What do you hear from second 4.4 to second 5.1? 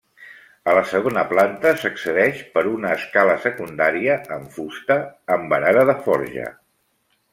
fusta